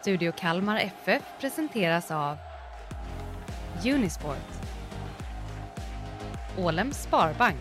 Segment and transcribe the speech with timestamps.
[0.00, 2.36] Studio Kalmar FF presenteras av
[3.94, 4.36] Unisport.
[6.58, 7.56] Ålems Sparbank.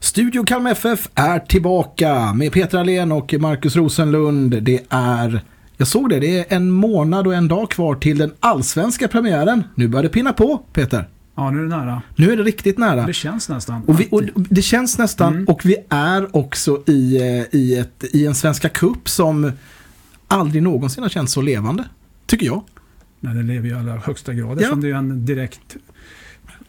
[0.00, 4.62] Studio Kalmar FF är tillbaka med Peter Alén och Marcus Rosenlund.
[4.62, 5.40] Det är,
[5.76, 9.64] jag såg det, det är en månad och en dag kvar till den allsvenska premiären.
[9.74, 11.08] Nu börjar det pinna på, Peter.
[11.34, 12.02] Ja, nu är det nära.
[12.16, 13.06] Nu är det riktigt nära.
[13.06, 13.82] Det känns nästan.
[13.86, 15.44] Och, vi, och det känns nästan, Mm.
[15.44, 19.52] och vi är också i, eh, i, ett, i en Svenska Cup som
[20.36, 21.84] aldrig någonsin har känts så levande.
[22.26, 22.62] Tycker jag.
[23.20, 24.60] Nej, det lever ju i allra högsta grad.
[24.62, 24.74] Ja.
[24.74, 25.76] Det är en direkt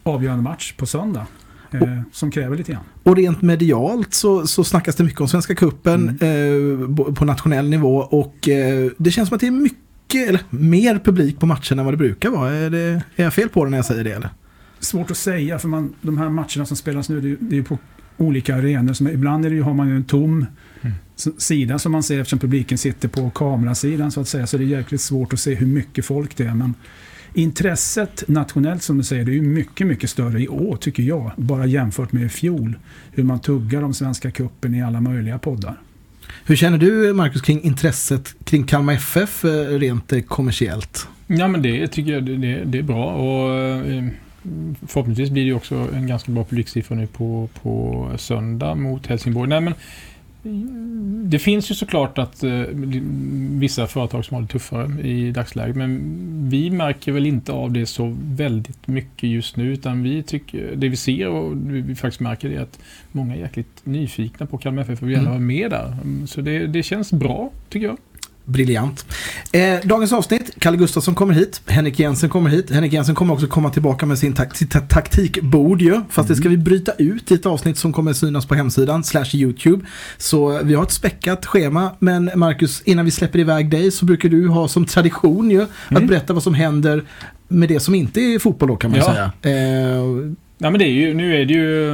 [0.02, 1.26] avgörande match på söndag.
[1.70, 2.84] Eh, som kräver lite grann.
[3.02, 6.98] Och rent medialt så, så snackas det mycket om Svenska Cupen Mm.
[7.08, 10.98] eh, på nationell nivå och eh, det känns som att det är mycket, eller mer
[11.04, 12.50] publik på matchen än vad det brukar vara.
[12.52, 14.30] Är, det, är jag fel på det när jag säger det eller?
[14.80, 17.62] Svårt att säga, för man, de här matcherna som spelas nu, det är, det är
[17.62, 17.78] på
[18.16, 18.92] olika arenor.
[18.92, 20.46] Som, ibland är det ju, har man ju en tom
[20.82, 20.94] Mm.
[21.16, 24.46] s- sida som man ser eftersom publiken sitter på kamerasidan så att säga.
[24.46, 26.54] Så det är jäkligt svårt att se hur mycket folk det är.
[26.54, 26.74] Men
[27.34, 31.32] intresset nationellt som du säger, det är ju mycket, mycket större i år tycker jag.
[31.36, 32.78] Bara jämfört med i fjol.
[33.12, 35.80] Hur man tuggar om Svenska Cupen i alla möjliga poddar.
[36.44, 41.08] Hur känner du Marcus kring intresset kring Kalmar FF eh, rent eh, kommersiellt?
[41.26, 44.04] Ja men det tycker jag det, det, är bra och eh,
[44.86, 49.48] förhoppningsvis blir det också en ganska bra publiksiffra nu på, på söndag mot Helsingborg.
[49.48, 49.74] Nej men
[51.24, 52.62] det finns ju såklart att eh,
[53.58, 56.00] vissa företag som har det tuffare i dagsläget men
[56.50, 60.88] vi märker väl inte av det så väldigt mycket just nu utan vi tycker, det
[60.88, 62.78] vi ser och vi faktiskt märker är att
[63.12, 65.32] många är jäkligt nyfikna på Kalmar FF och vill gärna Mm.
[65.32, 65.96] vara med där.
[66.26, 67.96] Så det, det känns bra tycker jag.
[68.48, 69.06] Briljant.
[69.52, 72.70] Eh, dagens avsnitt, Kalle Gustafsson kommer hit, Henrik Jensen kommer hit.
[72.70, 76.00] Henrik Jensen kommer också komma tillbaka med sin tak sitt ta- taktikbord ju.
[76.10, 79.30] Fast det ska vi bryta ut i ett avsnitt som kommer synas på hemsidan, slash
[79.34, 79.86] YouTube.
[80.18, 81.90] Så vi har ett späckat schema.
[81.98, 85.68] Men Marcus, innan vi släpper iväg dig så brukar du ha som tradition ju att
[85.90, 86.06] Mm.
[86.06, 87.04] berätta vad som händer
[87.48, 89.32] med det som inte är fotboll då kan man Ja.
[89.42, 89.56] säga.
[89.56, 90.02] Eh,
[90.60, 91.86] Ja, men det är ju, nu är det ju,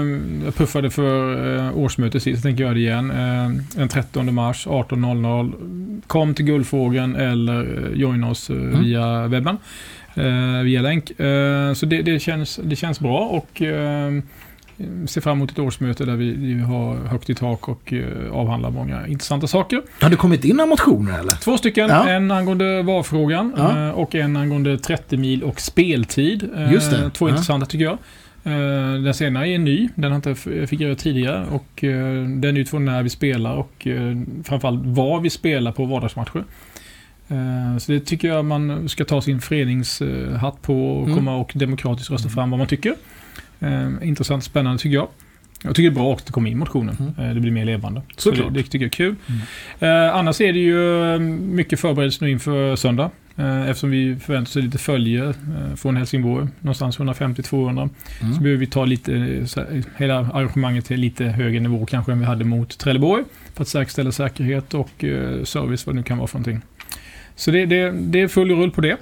[0.44, 3.10] jag puffade för eh, årsmötet sist, jag tänker göra det igen.
[3.10, 6.00] Eh, den 13 mars 18.00.
[6.06, 8.82] Kom till Guldfågeln eller eh, joina oss eh, Mm.
[8.82, 9.56] via webben.
[10.14, 11.20] Eh, via länk.
[11.20, 14.10] Eh, så det, det, känns, det känns bra och eh,
[15.06, 19.06] ser fram emot ett årsmöte där vi, har högt i tak och eh, avhandlar många
[19.06, 19.82] intressanta saker.
[20.00, 21.32] har det kommit in några motioner eller?
[21.32, 21.88] Två stycken.
[21.88, 22.08] Ja.
[22.08, 23.86] En angående VAR-frågan Ja.
[23.86, 26.50] eh, och en angående 30 mil och speltid.
[26.56, 27.10] Eh, Just det.
[27.10, 27.30] Två Ja.
[27.30, 27.98] intressanta tycker jag.
[28.44, 29.88] Eh, Den senare är ny.
[29.94, 30.34] Den har inte
[30.66, 35.72] figurerat tidigare och eh, den utifrån när vi spelar och eh, framförallt vad vi spelar
[35.72, 36.44] på vardagsmatcher.
[37.80, 41.16] Så det tycker jag man ska ta sin föreningshatt på och Mm.
[41.16, 42.94] komma och demokratiskt rösta fram vad man tycker.
[44.02, 45.08] Intressant, spännande tycker jag.
[45.66, 46.96] Jag tycker det är bra att det kommer in motioner.
[47.00, 47.28] Mm.
[47.28, 48.02] Eh, Det blir mer levande.
[48.16, 48.54] Så det, Såklart.
[48.54, 49.14] det tycker jag är kul.
[49.78, 53.10] Eh, annars är det ju eh, mycket förberedelse nu inför söndag.
[53.36, 55.34] Eh, eftersom vi förväntar oss lite följe eh,
[55.76, 56.46] från Helsingborg.
[56.60, 57.88] Någonstans 150-200.
[58.20, 58.38] Så Mm.
[58.42, 62.18] behöver vi ta lite, eh, så här, hela arrangemanget till lite högre nivå kanske än
[62.18, 63.24] vi hade mot Trelleborg.
[63.54, 64.90] För att säkerställa säkerhet och
[65.44, 66.60] service, vad det nu kan vara för någonting.
[67.36, 68.96] Så det, det, det är full rull på det.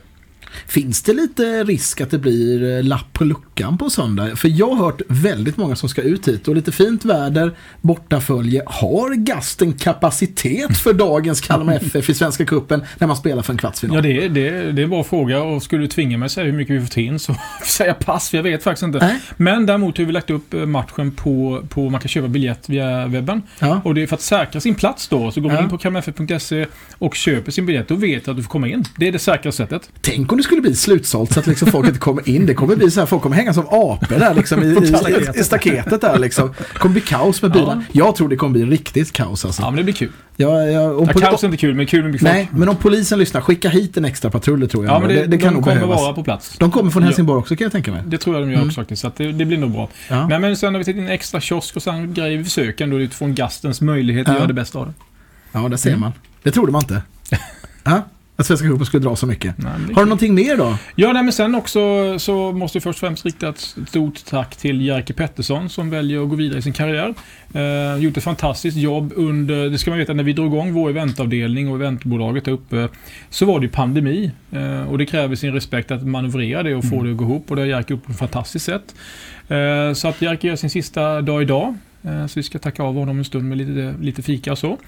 [0.67, 4.37] Finns det lite risk att det blir eh, lapp på luckan på söndag?
[4.37, 8.63] För jag har hört väldigt många som ska ut hit och lite fint väder, bortafölje.
[8.67, 13.59] Har Gasten kapacitet för dagens Kalmar FF i Svenska Cupen när man spelar för en
[13.59, 13.97] kvartsfinal?
[13.97, 16.27] Ja, det, är- det, är- det är en bra fråga och skulle du tvinga mig
[16.27, 17.35] att säga hur mycket vi får in så
[17.67, 18.99] säger jag pass, för jag vet faktiskt inte.
[18.99, 19.21] Nej.
[19.37, 23.07] Men däremot har vi lagt upp eh, matchen på, på man kan köpa biljett via
[23.07, 23.43] webben.
[23.59, 23.81] Ja.
[23.85, 25.63] Och det är för att säkra sin plats då, så går man Ja.
[25.65, 26.67] in på kalmarff.se
[26.99, 27.89] och köper sin biljett.
[27.89, 28.85] Då vet du att du får komma in.
[28.97, 29.91] Det är det säkra sättet.
[30.01, 32.47] Tänk om det skulle bli slutsålt så att liksom folk inte kommer in.
[32.47, 35.45] Det kommer bli så här, folk kommer hänga som apor där liksom i, i, i,
[35.45, 36.55] staketet där liksom.
[36.73, 37.85] Det kommer bli kaos med bilar.
[37.93, 39.63] Jag tror det kommer bli riktigt kaos alltså.
[39.63, 40.13] Ja, men det blir kul.
[40.37, 42.35] Ja, ja, om Ja, kaos är inte kul, men kul med mycket folk.
[42.35, 44.95] Nej, men om polisen lyssnar, skicka hit en extra patrull tror jag.
[44.95, 46.01] Ja, men det, det, kan de nog kommer behövas.
[46.01, 46.57] vara på plats.
[46.59, 47.07] De kommer från Ja.
[47.07, 48.03] Helsingborg också kan jag tänka mig.
[48.07, 48.69] Det tror jag de gör Mm.
[48.69, 49.89] också faktiskt, så det, det blir nog bra.
[50.09, 50.29] Ja.
[50.29, 53.01] Nej, men sen har vi in en extra kiosk och sen grejer vi försöker ändå
[53.01, 54.39] utifrån gastens möjlighet att Ja.
[54.39, 54.93] göra det bästa av det.
[55.53, 56.01] Ja, där ser Mm.
[56.01, 56.13] man.
[56.43, 57.03] Det trodde man inte.
[57.85, 58.03] ja,
[58.37, 59.59] att Svenska cupen skulle dra så mycket.
[59.59, 60.79] Nej, det Har du någonting mer då?
[60.95, 61.81] Ja, nej, men sen också
[62.19, 66.23] så måste vi först och främst rikta ett stort tack till Jerker Pettersson som väljer
[66.23, 67.15] att gå vidare i sin karriär.
[67.55, 70.91] Eh, gjort ett fantastiskt jobb under, det ska man veta, när vi drog igång vår
[70.91, 72.89] eventavdelning och eventbolaget där uppe
[73.31, 74.31] så var det ju pandemi.
[74.53, 77.05] Eh, och det kräver sin respekt att manövrera det och få Mm.
[77.07, 78.95] det att gå ihop och det har Jerker gjort på ett fantastiskt sätt.
[79.49, 81.75] Eh, så att Jerker gör sin sista dag idag.
[82.03, 84.79] Eh, så vi ska tacka av honom en stund med lite, lite fika och så.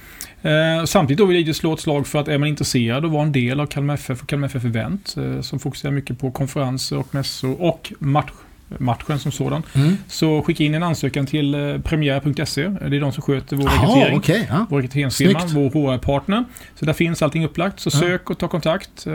[0.42, 3.22] Eh, samtidigt då vill jag slå ett slag för att är man intresserad och vara
[3.22, 6.98] en del av Kalmar FF och Kalmar FF Event eh, som fokuserar mycket på konferenser
[6.98, 8.30] och mässor och match,
[8.78, 9.62] matchen som sådan.
[9.74, 9.96] Mm.
[10.08, 12.68] Så skicka in en ansökan till eh, premiär.se.
[12.68, 14.18] Det är de som sköter vår rekrytering.
[14.18, 14.46] okej.
[14.50, 14.66] ja.
[14.70, 16.44] Vår rekryteringsfirma, vår HR-partner.
[16.78, 17.80] Så där finns allting upplagt.
[17.80, 17.98] Så Ja.
[18.00, 19.06] sök och ta kontakt.
[19.06, 19.12] eh,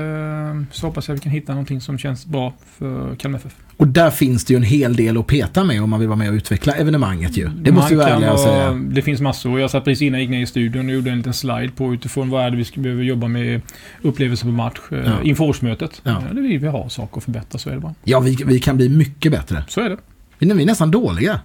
[0.72, 3.56] Så hoppas jag vi kan hitta någonting som känns bra för Kalmar FF.
[3.78, 6.18] Och där finns det ju en hel del att peta med om man vill vara
[6.18, 7.50] med och utveckla evenemanget ju.
[7.50, 8.72] Det måste vi vara ärliga och säga.
[8.74, 9.60] Det finns massor.
[9.60, 11.94] Jag satt precis innan jag gick ner i studion och gjorde en liten slide på
[11.94, 13.62] utifrån vad är det vi behöva jobba med
[14.02, 15.12] upplevelser på match eh, Ja.
[15.24, 16.02] inför årsmötet.
[16.04, 16.24] Ja.
[16.34, 17.94] Det vill vi ha saker att förbättra, så är det bara.
[18.04, 19.39] Ja, vi, vi kan bli mycket bättre.
[19.68, 19.98] Så är det.
[20.40, 21.40] Vi vi är nästan dåliga.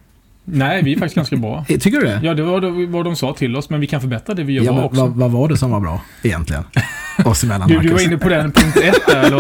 [0.45, 1.65] Nej, vi är faktiskt ganska bra.
[1.69, 2.21] Tycker du det?
[2.23, 4.53] Ja, det var det- vad de sa till oss, men vi kan förbättra det vi
[4.53, 5.01] gör Ja, bra också.
[5.01, 6.65] vad, vad var det som var bra egentligen?
[7.25, 9.37] Oss emellan, Du, du var inne på den punkt ett där, det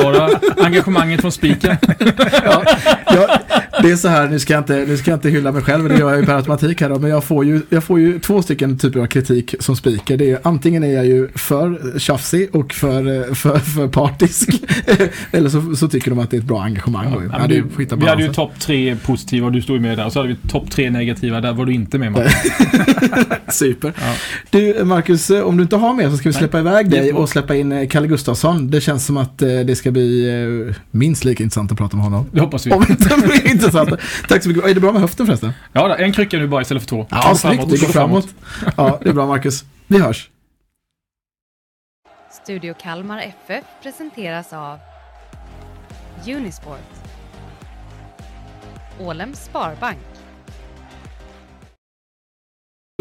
[0.64, 1.76] engagemanget från spiken?
[2.44, 2.64] ja,
[3.06, 3.38] ja,
[3.82, 5.88] det är så här, nu ska, jag inte, nu ska jag inte hylla mig själv,
[5.88, 8.18] det gör jag ju per automatik här då, men jag får ju, jag får ju
[8.18, 10.16] två stycken typer av kritik som speaker.
[10.16, 14.48] Det är, antingen är jag ju för tjafsig och för, för, för partisk,
[15.30, 17.06] eller så, så tycker de att det är ett bra engagemang.
[17.30, 19.98] Ja, Ja, det du, vi hade ju topp tre positiva och du stod ju med
[19.98, 20.06] där.
[20.06, 22.32] Och så hade vi topp tre negativa, där var du inte med Marcus.
[23.56, 23.92] Super.
[24.00, 24.14] Ja.
[24.50, 26.38] Du, Marcus, om du inte har mer så ska vi Nej.
[26.38, 28.70] släppa iväg dig och släppa in eh, Kalle Gustafsson.
[28.70, 30.28] Det känns som att eh, det ska bli
[30.68, 32.26] eh, minst lika intressant att prata med honom.
[32.32, 32.70] Det hoppas vi.
[32.72, 33.14] Om inte
[33.64, 34.00] intressant.
[34.28, 34.64] Tack så mycket.
[34.64, 35.52] Är det bra med höften förresten?
[35.72, 37.06] Ja, en krycka nu bara istället för två.
[37.10, 37.40] Ja, snyggt.
[37.40, 38.28] framåt, Det går gå framåt.
[38.76, 39.64] Ja, det är bra Marcus.
[39.86, 40.30] Vi hörs.
[42.44, 44.78] Studio Kalmar FF presenteras av
[46.26, 46.78] Unisport.
[49.00, 49.98] Ålems Sparbank.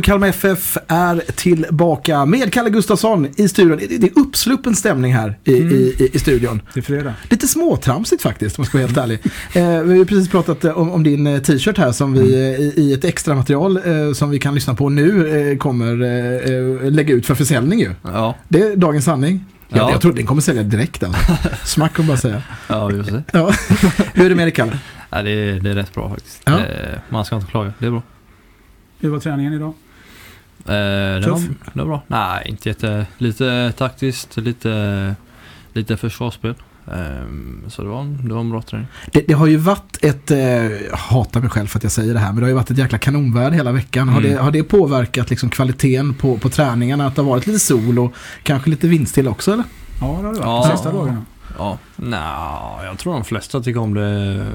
[0.03, 3.77] Kalmar FF är tillbaka med Kalle Gustafsson i studion.
[3.99, 5.73] Det är uppsluppen stämning här i, Mm.
[5.73, 6.61] i, i, i studion.
[6.73, 7.13] Det är fredag.
[7.29, 9.19] Lite småtramsigt faktiskt, om jag ska vara helt ärlig.
[9.53, 12.33] Eh, vi har ju precis pratat eh, om, om din eh, t-shirt här som vi
[12.33, 16.89] eh, i, i ett extra material eh, som vi kan lyssna på nu eh, kommer
[16.91, 17.91] lägga ut för försäljning ju.
[18.03, 19.45] Ja, Det är dagens sanning.
[19.69, 19.77] Ja.
[19.77, 19.91] Ja.
[19.91, 21.33] Jag tror den kommer sälja direkt alltså.
[21.63, 22.41] Smack och bara säga.
[22.67, 23.23] ja just det.
[23.31, 23.51] Ja.
[24.13, 24.79] Hur är det med dig Kalle?
[25.09, 26.41] Ja, det, är, det är rätt bra faktiskt.
[26.45, 26.51] Ja.
[26.59, 28.01] Eh, man ska inte klaga, det är bra.
[28.99, 29.73] Hur var träningen idag?
[30.65, 31.47] Eh, det, var, Tuff?
[31.73, 32.01] det var bra.
[32.07, 33.05] Nej, inte jätte...
[33.17, 35.15] Lite taktiskt, lite,
[35.73, 36.55] lite försvarsspel.
[36.87, 37.27] Eh,
[37.67, 38.87] så det var, en- det var en bra träning.
[39.11, 42.13] Det, det har ju varit ett, eh, jag hatar mig själv för att jag säger
[42.13, 44.09] det här, men det har ju varit ett jäkla kanonväder hela veckan.
[44.09, 44.31] Har, Mm.
[44.31, 47.07] det, har det påverkat liksom kvaliteten på, på träningarna?
[47.07, 48.13] Att det har varit lite sol och
[48.43, 49.65] kanske lite vinst till också eller?
[50.01, 50.39] Ja, det har det varit.
[50.41, 50.63] Ja.
[50.69, 51.25] De sista dagarna.
[51.57, 54.47] Ja, nej, jag tror de flesta tycker om det eh,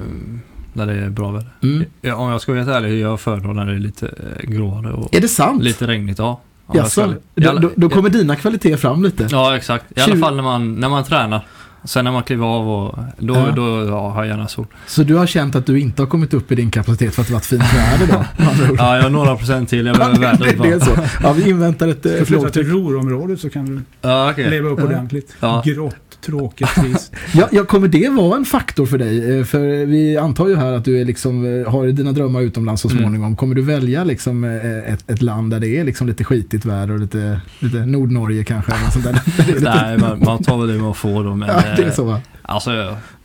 [0.72, 1.48] när det är bra väder.
[1.62, 1.84] Mm.
[2.00, 4.92] Ja, om jag ska vara helt ärlig, jag föredrar när det är lite eh, gråare
[4.92, 5.62] och Är det sant?
[5.62, 6.18] lite regnigt.
[6.18, 6.40] Ja.
[6.72, 9.28] Ja, ska då, alla- då, då kommer dina kvaliteter fram lite.
[9.30, 9.84] Ja, exakt.
[9.98, 11.46] I alla Tjugo- fall när man, när man tränar.
[11.84, 13.50] Sen när man kliver av och då, Ja.
[13.56, 14.66] då ja, har jag gärna sol.
[14.86, 17.28] Så du har känt att du inte har kommit upp i din kapacitet för att
[17.28, 18.24] det varit fint väder ord.
[18.78, 19.86] Ja, jag har några procent till.
[19.86, 20.80] Jag behöver det, vädret det är bara.
[21.06, 21.18] så.
[21.22, 24.50] Ja, vi inväntar ett, Ska ett flytta till Ruhrområdet så kan du Ja, okej.
[24.50, 24.84] leva upp Ja.
[24.84, 25.36] ordentligt.
[25.40, 25.62] Ja.
[25.66, 27.12] Grått, tråkigt, trist.
[27.34, 29.38] Ja, ja, kommer det vara en faktor för dig?
[29.38, 32.82] Eh, För vi antar ju här att du är liksom, eh, har dina drömmar utomlands
[32.82, 33.00] så Mm.
[33.02, 33.36] småningom.
[33.36, 36.94] Kommer du välja liksom eh, ett, ett land där det är liksom lite skitigt väder
[36.94, 38.72] och lite, lite Nordnorge kanske?
[38.72, 39.20] Eller sånt där,
[39.86, 41.34] Nej, man, man tar väl det man får då.
[41.34, 42.20] Men, ja, det är så va?
[42.42, 42.70] Alltså.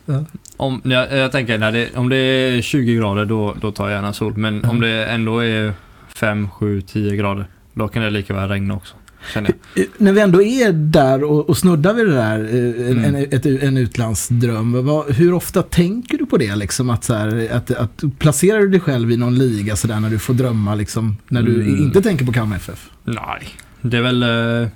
[0.06, 0.24] Ja.
[0.58, 3.96] Om, jag, jag tänker, när det, om det är 20 grader då, då tar jag
[3.96, 4.34] gärna sol.
[4.38, 4.70] Men Mm.
[4.70, 5.74] om det ändå är
[6.16, 8.96] 5, 7, 10 grader, då kan det lika väl regna också.
[9.34, 9.86] Känner jag.
[9.98, 13.28] När vi ändå är där och, och snuddar vid det där, eh, en, Mm.
[13.32, 14.86] ett, en utlandsdröm.
[14.86, 16.56] Vad, hur ofta tänker du på det?
[16.56, 20.00] Liksom, att, så här, att, att placerar du dig själv i någon liga så där,
[20.00, 21.78] när du får drömma, liksom, när du Mm.
[21.84, 22.90] inte tänker på Kalmar FF?
[23.04, 23.48] Nej,
[23.82, 24.24] det är väl...
[24.64, 24.70] Eh,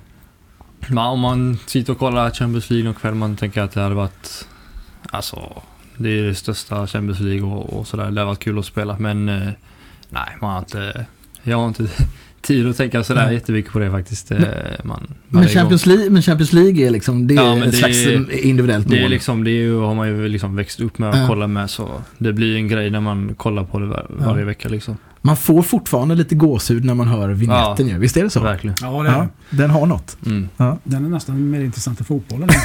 [1.12, 4.46] om man sitter och kollar Champions League någon kväll, man tänker att det hade varit...
[5.10, 5.62] Alltså,
[5.96, 8.02] det är det största Champions League och, och sådär.
[8.04, 9.28] Det hade varit kul att spela, men...
[9.28, 9.48] Eh,
[10.10, 11.06] nej, man har inte...
[11.42, 11.88] Jag har inte
[12.48, 13.34] tid att tänka sådär Nej.
[13.34, 14.30] jättemycket på det faktiskt.
[14.30, 14.46] Eh, man,
[14.84, 17.70] man Men är Champions, League, men Champions League är liksom, det är Ja, men ett
[17.70, 18.94] det slags är- eh, individuellt igång.
[18.96, 19.10] Det är mål.
[19.10, 21.26] liksom, det är ju, har man ju liksom växt upp med att Ja.
[21.26, 24.68] kolla med så det blir en grej när man kollar på det var, varje vecka
[24.68, 24.96] liksom.
[25.22, 27.94] Man får fortfarande lite gåshud när man hör vignetten Ja.
[27.94, 27.98] ju.
[27.98, 28.40] Visst är det så?
[28.40, 28.76] Verkligen.
[28.82, 30.16] Ja, det är Ja, den har något.
[30.26, 30.48] Mm.
[30.84, 32.48] Den är nästan mer intressant än fotbollen.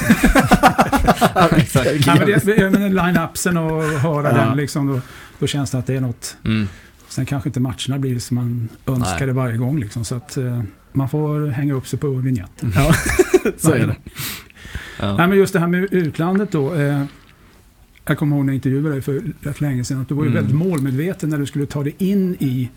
[1.52, 2.08] Exakt.
[2.08, 4.46] Nej, men det, jag menar line-upsen och höra Ja.
[4.46, 5.02] den liksom, då,
[5.40, 6.36] då känns det att det är något.
[6.46, 6.68] Mm.
[7.14, 9.28] Sen kanske inte matcherna blir som man önskar Nej.
[9.28, 9.80] det varje gång.
[9.80, 12.72] Liksom, så att eh, man får hänga upp sig på vignetten.
[12.76, 12.94] Ja,
[13.58, 13.96] så är det.
[15.00, 15.18] Ja.
[15.18, 16.74] Nej, men just det här med utlandet då.
[16.74, 17.06] Eh,
[18.06, 20.02] jag kommer ihåg när jag intervjuade dig för rätt länge sedan.
[20.02, 20.44] Att du var ju Mm.
[20.44, 22.70] väldigt målmedveten när du skulle ta dig in i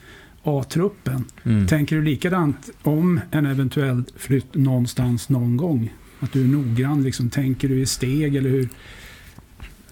[0.42, 1.24] A-truppen.
[1.42, 1.66] Mm.
[1.66, 5.92] Tänker du likadant om en eventuell flytt någonstans någon gång?
[6.20, 8.68] Att du är noggrann, liksom, tänker du i steg eller hur?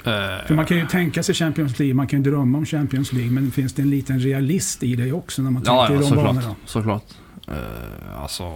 [0.04, 3.12] Eh, För man kan ju tänka sig Champions League, man kan ju drömma om Champions
[3.12, 5.94] League, men finns det en liten realist i dig också när man tänker ja i
[5.94, 6.24] de såklart.
[6.24, 6.54] banorna?
[6.66, 7.04] såklart.
[7.48, 8.52] Uh, alltså,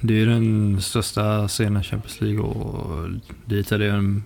[0.00, 3.08] det är ju den största scenen Champions League och
[3.44, 4.22] dit är det en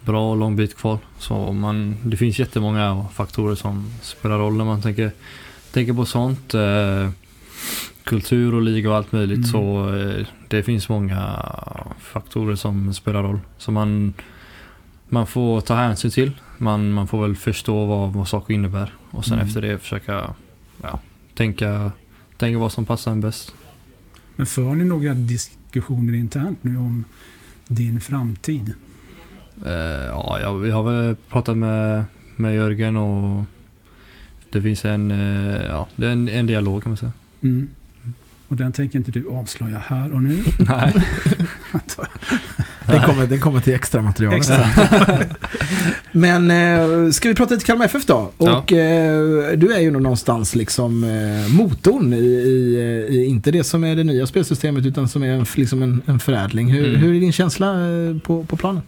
[0.00, 0.98] bra lång bit kvar.
[1.18, 5.10] Så man, det finns jättemånga faktorer som spelar roll när man tänker,
[5.72, 6.54] tänker på sånt.
[6.54, 7.08] Eh,
[8.04, 9.36] kultur och liga och allt möjligt.
[9.36, 9.48] Mm.
[9.48, 11.42] Så eh, det finns många
[12.00, 13.40] faktorer som spelar roll.
[13.58, 14.14] Så man,
[15.08, 16.32] man får ta hänsyn till.
[16.58, 18.92] Man, man får väl förstå vad, vad saker innebär.
[19.10, 19.46] Och sen Mm.
[19.46, 20.34] efter det försöka
[20.82, 21.00] ja,
[21.34, 21.92] tänka,
[22.36, 23.54] tänka vad som passar en bäst.
[24.36, 27.04] Men för ni några diskussioner internt nu om
[27.68, 28.72] din framtid?
[29.66, 29.72] Eh,
[30.06, 32.04] ja, ja, vi har väl pratat med,
[32.36, 33.44] med Jörgen och
[34.50, 37.12] det finns en, eh, ja, det är en, en dialog kan man säga.
[37.42, 37.68] Mm.
[38.48, 40.44] Och den tänker inte du avslöja här och nu?
[40.58, 40.94] Nej.
[42.86, 44.40] Den kommer, den kommer till extra material.
[46.12, 48.30] Men eh, ska vi prata lite Kalmar FF då?
[48.38, 48.58] Ja.
[48.58, 52.76] Och eh, du är ju nog någonstans liksom eh, motorn i, i,
[53.10, 56.18] i, inte det som är det nya spelsystemet utan som är en, liksom en, en
[56.20, 56.68] förädling.
[56.72, 57.00] Hur, Mm.
[57.00, 58.82] hur är din känsla eh, på, på planen?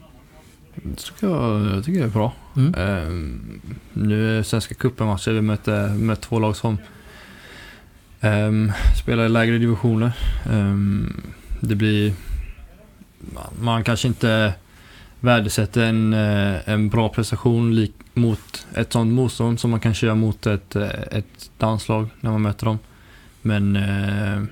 [0.74, 2.32] Det tycker jag, jag tycker det är bra.
[2.56, 2.74] Mm.
[2.74, 3.60] Ehm,
[3.92, 6.78] nu är Svenska cupen-matcher, vi möter, möter två lag som
[8.20, 10.12] um, spelar i lägre divisioner.
[10.52, 11.22] Ehm,
[11.60, 12.12] det blir
[13.20, 14.52] man- Man kanske inte
[15.20, 20.14] värdesätter en, eh, en bra prestation lik, mot ett sånt motstånd som man kanske gör
[20.14, 22.78] mot ett, eh, ett danslag när man möter dem.
[23.42, 24.42] Men eh,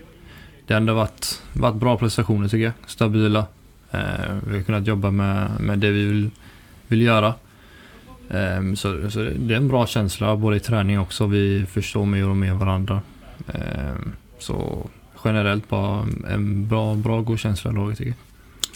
[0.66, 2.72] det har ändå varit, varit bra prestationer tycker jag.
[2.86, 3.46] Stabila.
[3.90, 4.00] Eh,
[4.48, 6.30] vi har kunnat jobba med, med det vi vill,
[6.88, 7.34] vill göra.
[8.30, 11.26] Eh, så, så det är en bra känsla både i träning också.
[11.26, 13.00] Vi förstår mer och mer varandra.
[13.54, 13.94] Eh,
[14.38, 14.86] så
[15.24, 18.16] generellt bara en bra, bra god känsla i laget tycker jag.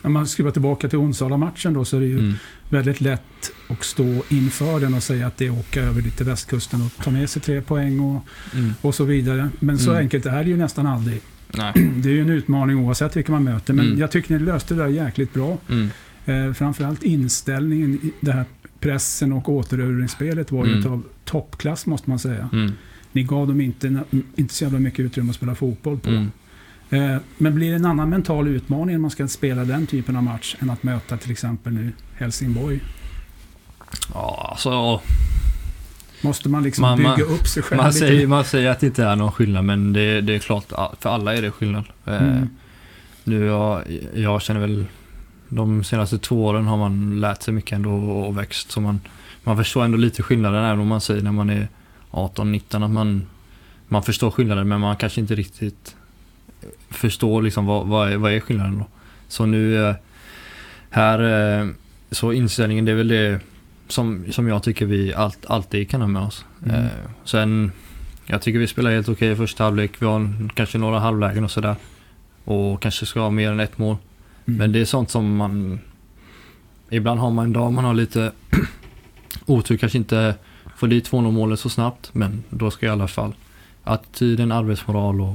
[0.02, 2.18] Om man ska vara tillbaka till Onsala-matchen då så är det ju.
[2.18, 2.34] Mm.
[2.68, 6.82] väldigt lätt att stå inför den och säga att det är åka över lite västkusten
[6.82, 8.72] och ta med sig tre poäng och, Mm.
[8.80, 9.48] och så vidare.
[9.60, 10.02] Men så Mm.
[10.02, 11.20] enkelt är det ju nästan aldrig.
[11.54, 11.72] Nej.
[11.96, 13.72] Det är ju en utmaning oavsett vilka man möter.
[13.74, 13.98] Men Mm.
[14.00, 15.58] jag tycker ni löste det där jäkligt bra.
[15.68, 15.88] Mm.
[16.26, 18.44] Eh, framförallt inställningen, i det här
[18.80, 20.80] pressen och återerövringsspelet var ju Mm.
[20.80, 22.48] utav toppklass måste man säga.
[23.12, 24.00] Ni gav dem inte,
[24.36, 26.26] inte så jävla mycket utrymme att spela fotboll på.
[26.90, 30.22] Eh, men blir det en annan mental utmaning när man ska spela den typen av
[30.22, 32.80] match än att möta till exempel nu Helsingborg?
[34.14, 35.00] Ja, alltså,
[36.22, 37.98] Måste man liksom Man- bygga man- upp sig själv man, lite?
[37.98, 40.64] säger, man säger att det inte är någon skillnad men det, det är klart,
[41.00, 41.84] för alla är det skillnad.
[42.06, 42.48] Eh, Mm.
[43.24, 43.82] Nu jag,
[44.14, 44.84] jag känner väl
[45.48, 48.70] de senaste två åren har man lärt sig mycket ändå och, och växt.
[48.70, 49.00] Så man,
[49.44, 51.68] man förstår ändå lite skillnaden även om man säger när man är
[52.10, 53.26] 18-19 att man,
[53.88, 55.96] man förstår skillnaden men man kanske inte riktigt
[56.90, 58.86] förstår liksom vad, vad, är, vad är skillnaden då.
[59.28, 59.94] Så nu eh,
[60.90, 61.20] här
[61.60, 61.68] eh,
[62.10, 63.40] så inställningen det är väl det
[63.88, 66.44] som, som jag tycker vi allt, alltid kan ha med oss.
[66.64, 66.76] Mm.
[66.76, 66.90] Eh,
[67.24, 67.72] sen
[68.30, 69.92] jag tycker vi spelar helt okej i första halvlek.
[69.98, 71.76] Vi har kanske några halvlägen och sådär.
[72.44, 73.96] Och kanske ska ha mer än ett mål.
[74.46, 74.58] Mm.
[74.58, 75.80] Men det är sånt som man...
[76.90, 78.32] Ibland har man en dag man har lite
[79.46, 80.34] otur, kanske inte
[80.76, 82.14] får dit 2-0 målet så snabbt.
[82.14, 83.34] Men då ska i alla fall
[83.84, 85.34] attityden, arbetsmoral och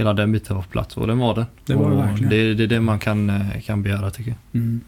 [0.00, 0.96] hela den biten vara på plats.
[0.96, 1.46] Och den var det.
[1.66, 2.30] Det var det verkligen.
[2.30, 4.60] det, det är det man kan, eh, kan begära tycker jag.
[4.62, 4.80] Mm.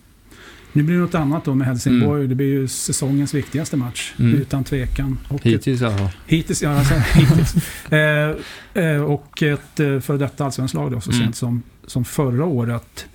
[0.74, 2.28] Nu blir det något annat då med Helsingborg.
[2.28, 4.12] Det blir ju säsongens viktigaste match.
[4.18, 4.34] Mm.
[4.34, 5.18] Utan tvekan.
[5.28, 6.08] Och Hittills i alla fall.
[6.26, 7.54] hittills, ja, alltså, hittills.
[7.92, 8.36] Eh,
[8.84, 11.22] eh, och ett eh, före detta allsvenskt lag då, så Mm.
[11.22, 13.06] sent som, som förra året.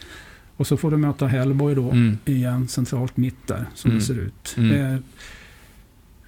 [0.58, 2.18] Och så får du möta Hellborg då Mm.
[2.26, 4.00] igen centralt mitt där som Mm.
[4.00, 4.56] det ser ut.
[4.58, 4.94] Mm.
[4.94, 5.00] Eh,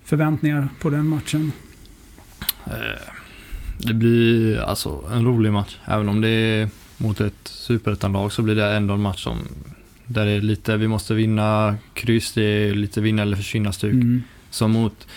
[0.04, 1.52] förväntningar på den matchen?
[2.66, 2.74] Eh,
[3.82, 5.78] Det blir alltså en rolig match.
[5.86, 9.38] Även om det är mot ett superettanlag så blir det ändå en match som
[10.06, 13.94] där det är lite, vi måste vinna kryss, det är lite vinna eller försvinna stuk.
[13.94, 14.24] Mm.
[14.50, 15.08] Som mot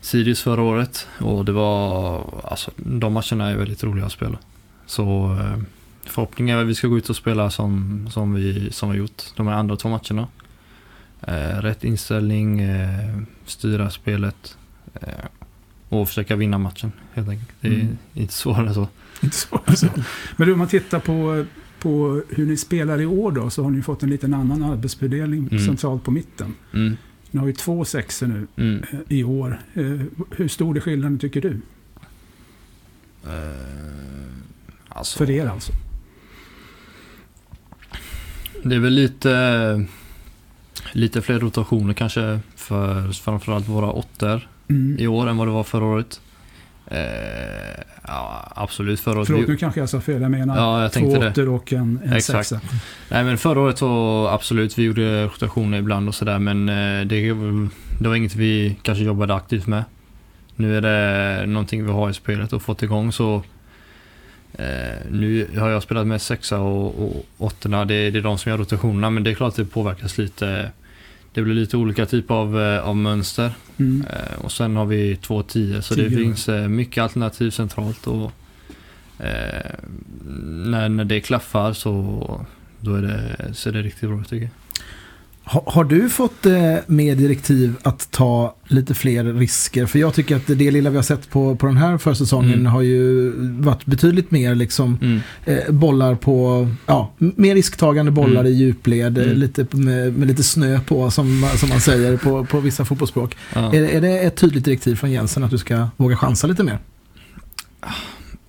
[0.00, 1.08] Sirius förra året.
[1.18, 4.38] Och det var, alltså de matcherna är väldigt roliga att spela.
[4.86, 5.62] Så eh,
[6.04, 9.22] förhoppningen är att vi ska gå ut och spela som, som, vi, som vi gjort
[9.36, 10.28] de här andra två matcherna.
[11.20, 14.56] Eh, rätt inställning, eh, styra spelet
[14.94, 15.08] eh,
[15.92, 17.50] och försöka vinna matchen helt enkelt.
[17.60, 17.98] Det är Mm.
[18.14, 18.88] inte svårare så.
[19.22, 19.86] Inte så, alltså.
[20.36, 21.44] Men du, om man tittar på,
[21.80, 25.48] på hur ni spelar i år då, så har ni fått en liten annan arbetsfördelning
[25.52, 25.66] Mm.
[25.66, 26.54] centralt på mitten.
[26.74, 26.96] Mm,
[27.30, 28.82] Ni har ju två sexor nu mm.
[28.92, 29.60] eh, i år.
[29.74, 31.60] Eh, hur stor är skillnaden tycker du?
[33.26, 34.32] Eh,
[34.88, 35.72] alltså, För er alltså?
[38.64, 39.86] Det är väl lite,
[40.92, 44.96] lite fler rotationer kanske för framförallt våra åttor Mm.
[44.98, 46.20] i år än vad det var förra året.
[46.86, 46.98] Eh,
[48.06, 49.26] ja, absolut förra året.
[49.26, 50.22] Förlåt, nu kanske jag sa fel.
[50.22, 52.48] Jag menar Ja, jag två åttor och en, en Exakt.
[52.48, 52.66] sexa.
[53.08, 57.32] Nej men förra året så absolut, vi gjorde rotationer ibland och sådär men eh, det,
[58.00, 59.84] det var inget vi kanske jobbade aktivt med.
[60.56, 63.42] Nu är det någonting vi har i spelet och fått igång så
[64.52, 64.64] eh,
[65.10, 68.58] nu har jag spelat med sexa och, och åttorna, det, det är de som gör
[68.58, 70.70] rotationerna men det är klart att det påverkas lite
[71.32, 73.52] det blir lite olika typer av, eh, av mönster.
[73.76, 74.04] Mm.
[74.10, 76.18] Eh, och sen har vi två tio så det Tio.
[76.18, 78.06] finns eh, mycket alternativ centralt.
[78.06, 78.32] Och,
[79.18, 79.70] eh,
[80.44, 82.46] när, när det klaffar så
[82.80, 84.61] då är det, ser det riktigt bra ut tycker jag.
[85.44, 89.86] Har, har du fått eh, mer direktiv att ta lite fler risker?
[89.86, 92.66] För jag tycker att det lilla vi har sett på, på den här försäsongen Mm.
[92.66, 95.20] har ju varit betydligt mer liksom Mm.
[95.44, 98.46] eh, bollar på, ja, mer risktagande bollar Mm.
[98.52, 99.36] i djupled, eh, Mm.
[99.38, 103.36] lite med, med lite snö på som, som man säger på, på vissa fotbollsspråk.
[103.54, 103.74] Ja.
[103.74, 106.78] Är, är det ett tydligt direktiv från Jensen att du ska våga chansa lite mer?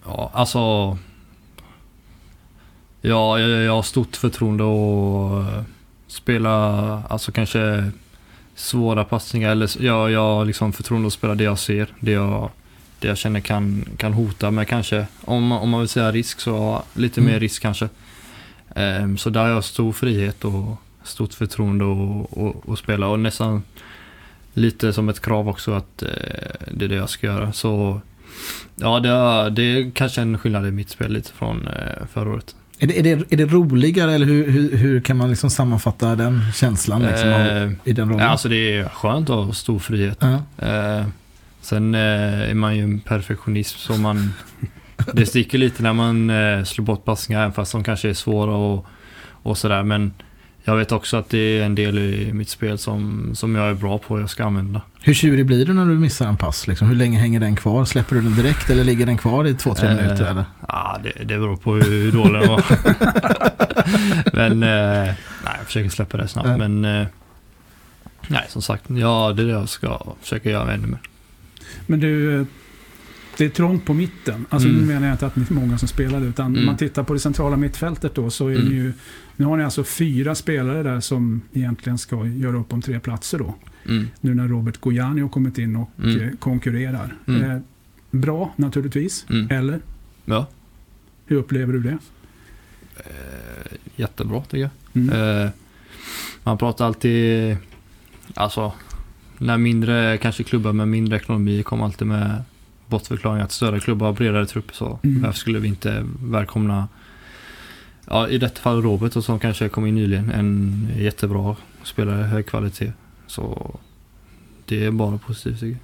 [0.06, 0.60] Ja, alltså...
[3.02, 5.64] Ja, jag, jag har stort förtroende eh,
[6.14, 6.52] spela,
[7.10, 7.92] alltså kanske
[8.56, 12.50] svåra passningar eller jag, jag har liksom förtroende att spela det jag ser, det jag,
[13.00, 15.06] det jag känner kan, kan hota med kanske.
[15.26, 17.34] Om, om man vill säga risk så lite Mm.
[17.34, 17.90] mer risk kanske.
[18.76, 23.20] Ehm, så där har jag stor frihet och stort förtroende att- att att spela och
[23.20, 23.64] nästan
[24.54, 26.10] lite som ett krav också att eh,
[26.72, 27.54] det är det jag ska göra.
[27.54, 28.02] Så
[28.76, 32.30] Ja, det är, det är kanske en skillnad i mitt spel lite från eh, förra
[32.30, 32.56] året.
[32.84, 36.16] Är det, är det, är det roligare eller hur, hur, hur kan man liksom sammanfatta
[36.16, 38.28] den känslan liksom, av, Eh, i den rollen?
[38.28, 40.18] alltså det är skönt att ha stor frihet.
[40.22, 40.68] Ja.
[40.68, 41.06] Eh,
[41.62, 44.34] sen eh, är man ju en perfektionist så man...
[45.14, 48.56] det sticker lite när man eh, slår bort passningar även fast de kanske är svåra
[48.56, 48.86] och,
[49.44, 49.84] och sådär.
[49.84, 50.14] Men
[50.64, 53.74] jag vet också att det är en del i mitt spel som, som jag är
[53.74, 54.82] bra på och jag ska använda.
[55.02, 56.68] Hur tjurig blir du när du missar en pass?
[56.68, 56.88] Liksom?
[56.88, 57.86] Hur länge hänger den kvar?
[57.86, 60.26] Släpper du den direkt eller ligger den kvar i två, tre Eh, minuter?
[60.26, 60.46] Eller?
[60.68, 62.64] Ja, det, det beror på hur, dålig den var.
[64.34, 66.50] men eh, nej, jag försöker släppa det snabbt.
[66.50, 66.58] Ja.
[66.58, 67.08] Men eh,
[68.28, 71.00] nej, som sagt, ja, det är det jag ska försöka göra ännu mer.
[71.86, 72.46] Men du, eh,
[73.38, 74.46] det är trångt på mitten.
[74.50, 74.82] Alltså Mm.
[74.82, 76.66] nu menar jag inte att ni är många som spelade, utan Mm.
[76.66, 78.70] man tittar på det centrala mittfältet då så är Mm.
[78.70, 78.94] det ju...
[79.36, 83.40] Nu har ni alltså fyra spelare där som egentligen ska göra upp om tre platser
[83.40, 83.56] då.
[83.90, 84.08] Mm.
[84.22, 86.22] Nu när Robert Gojani har kommit in och Mm.
[86.22, 87.16] eh, konkurrerar.
[87.28, 87.52] Mm.
[87.52, 87.60] Eh,
[88.12, 89.48] bra naturligtvis, Mm.
[89.52, 89.80] eller?
[90.26, 90.48] Ja,
[91.26, 91.98] Hur upplever du det?
[92.98, 95.44] eh, jättebra tycker jag.
[95.44, 95.50] Eh,
[96.44, 97.58] man pratar alltid,
[98.36, 98.74] alltså,
[99.38, 102.44] när mindre, kanske klubbar med mindre ekonomi kommer alltid med
[102.94, 105.22] bortförklaringar att större klubbar har bredare trupp så Mm.
[105.22, 106.88] varför skulle vi inte välkomna,
[108.08, 112.46] ja i detta fall Robert och som kanske kom in nyligen, en jättebra spelare, hög
[112.46, 112.94] kvalitet.
[113.28, 113.80] Så
[114.66, 115.78] det är bara positivt tycker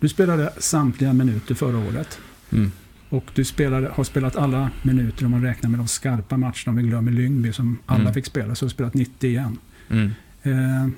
[0.00, 2.18] Du spelade samtliga minuter förra året.
[2.50, 2.58] jag.
[2.58, 2.72] Mm.
[3.08, 6.54] Och du spelade, har spelat alla minuter om man räknar med de skarpa matcherna.
[6.66, 8.14] Om vi glömmer Lyngby som alla Mm.
[8.14, 8.54] fick spela.
[8.54, 9.58] Så har du spelat 90 igen.
[9.90, 10.10] Mm.
[10.42, 10.88] Eh,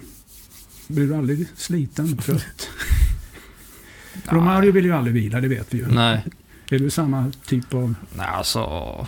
[0.89, 2.69] blir du aldrig sliten, trött?
[4.25, 5.87] Romario vill ju aldrig vila, det vet vi ju.
[5.87, 6.25] Nej,
[6.71, 7.95] Är du samma typ av...
[8.17, 9.07] Nej, alltså...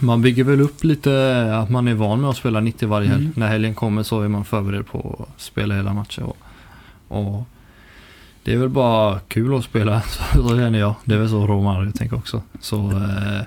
[0.00, 3.22] Man bygger väl upp lite att man är van med att spela 90 varje helg.
[3.22, 3.32] Mm.
[3.36, 6.24] När helgen kommer så är man förberedd på att spela hela matchen.
[6.24, 6.36] Och,
[7.08, 7.48] och
[8.44, 10.94] det är väl bara kul att spela, så, så känner jag.
[11.04, 12.42] Det är väl så Romario tänker också.
[12.60, 13.42] Så eh,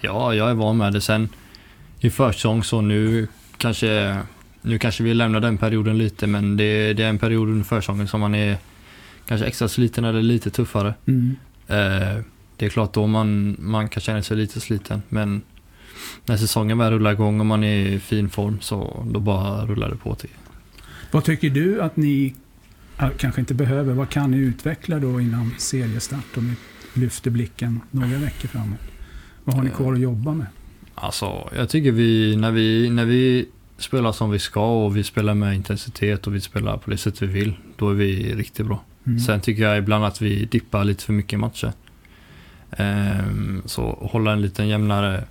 [0.00, 1.00] ja, jag är van med det.
[1.00, 1.28] Sen
[1.98, 4.18] i försäsong så nu kanske,
[4.62, 8.08] nu kanske vi lämnar den perioden lite men det, det är en period under försäsongen
[8.08, 8.58] som man är
[9.26, 10.94] kanske extra sliten eller lite tuffare.
[11.06, 11.36] Mm.
[11.66, 12.24] Eh,
[12.56, 15.42] det är klart då man, man kan känna sig lite sliten men
[16.26, 19.90] när säsongen väl rullar igång och man är i fin form så då bara rullar
[19.90, 20.30] det på till.
[21.10, 22.34] Vad tycker du att ni
[23.16, 23.94] kanske inte behöver?
[23.94, 26.36] Vad kan ni utveckla då innan seriestart?
[26.36, 26.54] Om ni
[27.00, 28.78] lyfter blicken några veckor framåt.
[29.44, 30.46] Vad har ni kvar att jobba med?
[30.94, 35.34] Alltså jag tycker vi när, vi, när vi spelar som vi ska och vi spelar
[35.34, 38.84] med intensitet och vi spelar på det sätt vi vill, då är vi riktigt bra.
[39.06, 39.18] Mm.
[39.20, 41.72] Sen tycker jag ibland att vi dippar lite för mycket i matcher.
[42.70, 45.24] Ehm, så hålla en liten jämnare,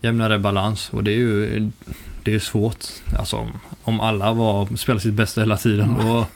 [0.00, 1.70] jämnare balans och det är ju
[2.22, 2.84] det är svårt.
[3.18, 6.26] Alltså om- om alla var, spelar sitt bästa hela tiden då,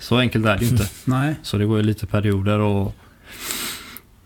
[0.00, 0.86] så enkelt är det ju inte.
[1.04, 2.94] Nej, Så det går ju lite perioder och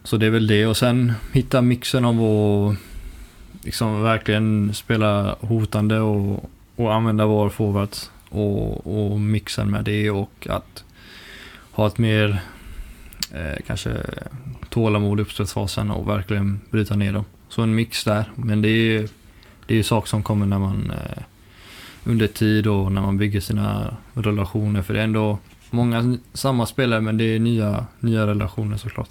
[0.05, 2.77] så det är väl det och sen hitta mixen av att
[3.65, 10.47] liksom verkligen spela hotande och, och använda vår forwards och, och mixen med det och
[10.51, 10.85] att
[11.73, 12.43] ha ett mer
[13.33, 13.97] eh, kanske
[14.71, 17.25] tålamod i uppspelsfasen och verkligen bryta ner dem.
[17.49, 18.25] Så en mix där.
[18.37, 19.09] Men det är
[19.67, 21.23] det är ju saker som kommer när man eh,
[22.05, 24.83] under tid och när man bygger sina relationer.
[24.83, 25.39] För det är ändå
[25.71, 29.09] många samma spelare men det är nya, nya relationer såklart.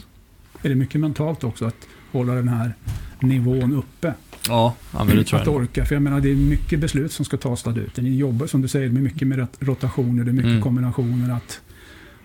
[0.61, 2.73] är det mycket mentalt också att hålla den här
[3.19, 4.13] nivån uppe?
[4.47, 5.55] Ja, ja men det tror att jag.
[5.55, 5.85] orka.
[5.85, 8.01] För jag menar, det är mycket beslut som ska tas där ute.
[8.01, 10.61] Ni jobbar, som du säger, med mycket med rot- rotationer, det är mycket Mm.
[10.61, 11.33] kombinationer.
[11.35, 11.61] Att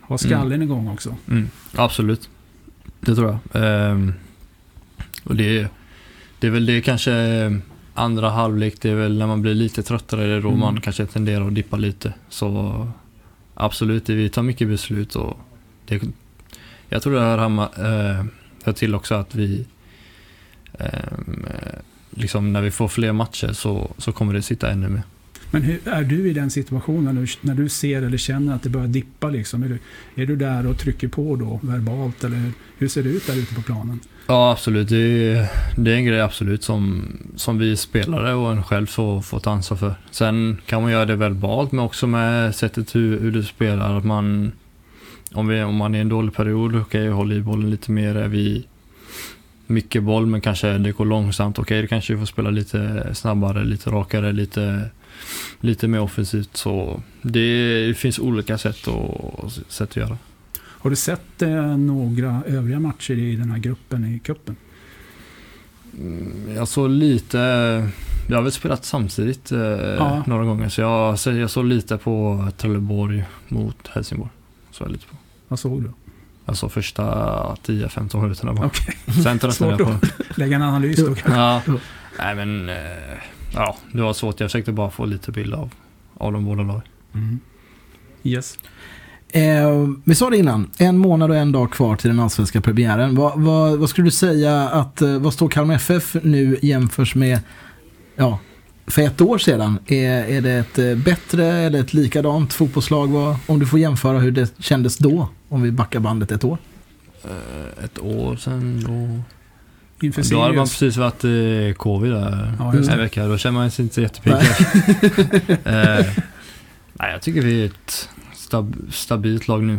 [0.09, 1.17] ha skallen igång också.
[1.29, 2.29] Mm, absolut.
[3.01, 3.63] Det tror jag.
[3.63, 4.13] Ehm,
[5.25, 5.69] och det,
[6.39, 7.13] det är väl det kanske
[7.95, 10.61] andra halvlek, det är väl när man blir lite tröttare, det är då Mm.
[10.61, 12.13] man kanske tenderar att dippa lite.
[12.29, 12.89] Så
[13.55, 15.39] absolut, vi tar mycket beslut och
[15.87, 16.03] det,
[16.89, 17.39] jag tror det hör,
[18.19, 18.25] eh,
[18.65, 19.67] hör till också att vi
[20.79, 21.79] ehm, eh,
[22.11, 25.03] liksom när vi får fler matcher så, så kommer det sitta ännu mer.
[25.51, 28.63] Men hur är du i den situationen när du, när du ser eller känner att
[28.63, 29.29] det börjar dippa?
[29.29, 29.63] Liksom?
[29.63, 29.79] Är, du,
[30.23, 33.37] är du där och trycker på då verbalt eller hur, hur ser det ut där
[33.37, 34.01] ute på planen?
[34.27, 34.89] Ja, absolut.
[34.89, 39.21] Det är, det är en grej absolut som, som vi spelare och en själv får,
[39.21, 39.95] får ta ansvar för.
[40.11, 43.99] Sen kan man göra det verbalt, men också med sättet hur, hur du spelar.
[43.99, 44.53] Att man,
[45.33, 47.91] om, vi, om man är i en dålig period, okej, okay, håll i bollen lite
[47.91, 48.15] mer.
[48.15, 48.67] Är vi
[49.67, 51.59] mycket boll, men kanske det går långsamt.
[51.59, 54.91] Okej, okay, då kanske vi får spela lite snabbare, lite rakare, lite,
[55.61, 56.57] lite mer offensivt.
[56.57, 60.19] Så det, finns olika sätt, och, sätt att göra.
[60.63, 64.57] Har du sett eh, några övriga matcher i den här gruppen i cupen?
[65.99, 67.39] Mm, Jag såg lite,
[68.29, 70.23] jag har väl spelat samtidigt eh, Ja.
[70.27, 74.31] några gånger så jag, så jag såg lite på Trelleborg mot Helsingborg.
[74.71, 75.17] Så jag lite på.
[75.49, 75.91] Vad såg du?
[76.45, 77.03] Jag såg första
[77.67, 78.67] 10-15 minuterna bara.
[78.67, 81.15] Okej, Sen tröttnade jag på lägga en analys då.
[81.27, 81.63] ja.
[82.19, 82.77] Nej men, eh,
[83.55, 84.41] ja det var svårt.
[84.41, 85.71] Jag försökte bara få lite bild av,
[86.15, 86.83] av de båda lagen.
[87.15, 87.39] Mm.
[88.23, 88.59] Yes.
[89.29, 93.15] Eh, vi sa det innan, en månad och en dag kvar till den allsvenska premiären.
[93.15, 97.41] Vad, vad, vad skulle du säga att, eh, vad står Kalmar FF nu jämförs med,
[98.17, 98.39] ja,
[98.87, 99.79] för ett år sedan?
[99.87, 103.09] Är, är det ett eh, bättre eller ett likadant fotbollslag?
[103.09, 106.59] Vad, om du får jämföra hur det kändes då, om vi backar bandet ett år.
[107.25, 109.23] Eh, ett år sedan då...
[110.01, 110.79] Inför Då hade man Sirius.
[110.79, 113.27] precis varit i covid där Ja, en vecka.
[113.27, 114.33] Då känner man sig inte jättepigg.
[115.65, 116.07] eh,
[116.93, 119.79] nej, jag tycker vi är ett stab stabilt lag nu.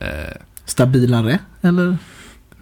[0.00, 0.08] Eh,
[0.64, 1.96] Stabilare, eller?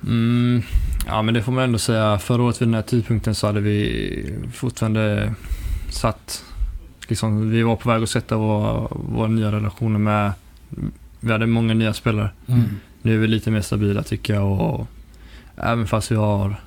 [0.07, 0.63] Mm,
[1.07, 2.19] ja men det får man ändå säga.
[2.19, 5.35] Förra året vid den här tidpunkten så hade vi fortfarande
[5.91, 6.45] satt,
[7.09, 10.33] liksom, vi var på väg att sätta våra, våra nya relationer med,
[11.21, 12.31] vi hade många nya spelare.
[12.47, 12.63] Mm.
[13.03, 14.87] Nu är vi lite mer stabila tycker jag och
[15.57, 16.61] även fast vi har,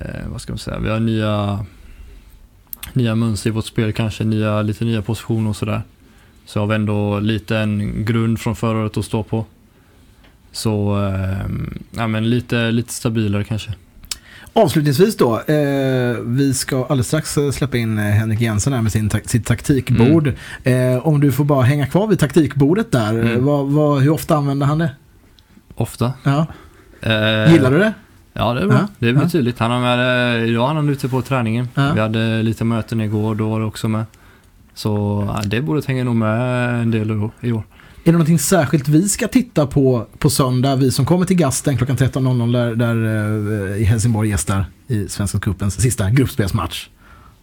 [0.00, 1.64] eh, vad ska man säga, vi har nya,
[2.92, 5.82] nya mönster i vårt spel kanske, nya, lite nya positioner och sådär.
[6.46, 9.44] Så har vi ändå lite en grund från förra året att stå på.
[10.52, 11.46] Så, eh,
[11.90, 13.74] ja men lite, lite stabilare kanske.
[14.52, 18.92] Avslutningsvis då, eh, vi ska alldeles strax eh, släppa in eh, Henrik Jensen här med
[18.92, 20.32] sin ta- sitt taktikbord.
[20.64, 23.26] Eh, om du får bara hänga kvar vid taktikbordet där, Mm.
[23.32, 24.90] eh, vad, vad, hur ofta använder han det?
[25.74, 26.12] Ofta.
[26.22, 26.46] Ja.
[27.00, 27.92] Eh, Gillar du det?
[28.36, 28.76] Ja, det är bra.
[28.76, 29.28] Ja, Det blir ja.
[29.28, 29.58] tydligt.
[29.58, 31.68] Han har med, eh, idag är han ute på träningen.
[31.74, 31.92] Ja.
[31.94, 34.04] Vi hade lite möten igår, då var det också med.
[34.74, 37.62] Så ja, det borde hänga nog med en del i år.
[38.06, 40.76] Är det någonting särskilt vi ska titta på på söndag?
[40.76, 45.38] Vi som kommer till Gasten klockan 13.00 där, där eh, i Helsingborg gästar i Svenska
[45.38, 46.88] cupens sista gruppspelsmatch.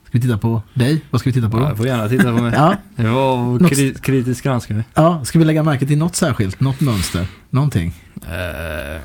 [0.08, 1.02] Ska vi titta på dig?
[1.12, 1.70] Vad ska vi titta på Ja, då?
[1.70, 2.54] jag får gärna titta på mig.
[2.56, 4.84] Ja, Det var kri kritisk granskare.
[4.94, 6.60] ja, ska vi lägga märke till något särskilt?
[6.60, 7.28] Något mönster?
[7.50, 7.94] Någonting?
[8.22, 9.02] Eh,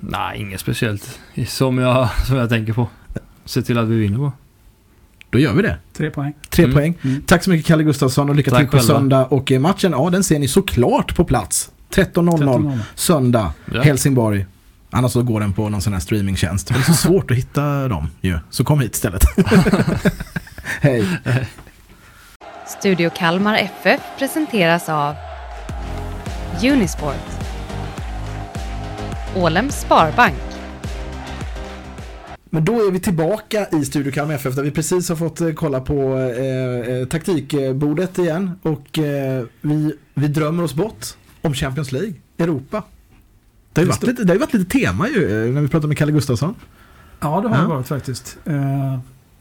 [0.00, 1.18] nej, inget speciellt.
[1.46, 2.88] Som jag, som jag tänker på.
[3.44, 4.32] Se till att vi vinner på.
[5.30, 5.76] Då gör vi det.
[5.92, 6.32] Tre poäng.
[6.50, 6.74] Tre Mm.
[6.76, 6.94] poäng.
[7.02, 7.22] Mm.
[7.26, 8.94] Tack så mycket Kalle Gustafsson och lycka Tack till på själva.
[8.94, 9.24] söndag.
[9.26, 11.70] Och eh, matchen, ja den ser ni såklart på plats.
[11.90, 12.78] 13.00 13-0.
[12.94, 13.82] söndag, Ja.
[13.82, 14.46] Helsingborg.
[14.90, 16.68] Annars så går den på någon sån här streamingtjänst.
[16.68, 18.38] Det är så svårt att hitta dem ju.
[18.50, 19.24] Så kom hit istället.
[20.80, 21.06] Hej.
[22.80, 25.14] Studio Kalmar FF presenteras av
[26.62, 27.14] Unisport.
[29.36, 30.34] Ålems Sparbank.
[32.50, 35.52] Men då är vi tillbaka i Studio Kalmar FF där vi precis har fått eh,
[35.52, 38.50] kolla på eh, eh, taktikbordet igen.
[38.62, 41.06] Och eh, vi, vi drömmer oss bort
[41.42, 42.82] om Champions League, Europa.
[43.72, 45.88] Det har ju varit lite, det har varit lite tema ju eh, när vi pratar
[45.88, 46.54] med Kalle Gustafsson.
[47.20, 47.62] Ja, det har Ja.
[47.62, 48.38] det varit faktiskt.
[48.44, 48.98] Eh,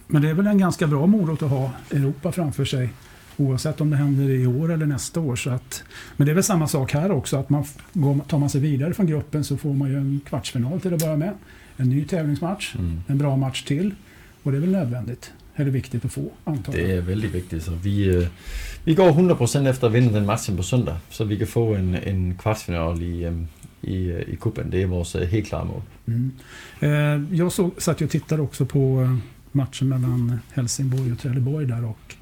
[0.08, 2.90] Men det är väl en ganska bra morot att ha Europa framför sig.
[3.38, 5.36] Oavsett om det händer i år eller nästa år.
[5.36, 5.84] Så att,
[6.18, 7.38] men det är väl samma sak här också.
[7.38, 10.82] Att man, går, tar man sig vidare från gruppen så får man ju en kvartsfinal
[10.82, 11.34] till att börja med.
[11.78, 12.76] En ny tävlingsmatch.
[12.76, 13.02] Mm.
[13.08, 13.96] En bra match till.
[14.44, 15.32] Och det är väl nödvändigt.
[15.56, 16.88] Eller viktigt att få, antar jag.
[16.88, 17.64] Det är väldigt viktigt.
[17.64, 18.28] Så vi, øh,
[18.84, 20.98] vi går 100% efter att vinna den matchen på söndag.
[21.10, 23.32] Så vi kan få en, en kvartsfinal i,
[23.82, 24.70] i, i kuppen.
[24.70, 25.82] Det är vårt øh, helt klara mål.
[26.06, 26.32] Mm.
[26.80, 29.18] Eh, jag såg, satt och tittade också på eh,
[29.52, 32.16] matchen mellan Helsingborg och Trelleborg där och